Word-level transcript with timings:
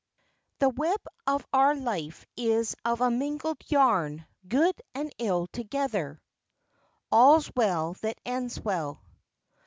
"The 0.57 0.69
web 0.69 0.99
of 1.27 1.45
our 1.53 1.75
life 1.75 2.25
is 2.35 2.75
of 2.83 3.01
a 3.01 3.11
mingled 3.11 3.59
yarn, 3.69 4.25
good 4.47 4.81
and 4.95 5.13
ill 5.19 5.45
together." 5.45 6.19
_All's 7.11 7.51
Well 7.55 7.93
that 8.01 8.17
Ends 8.25 8.59
Well. 8.59 9.03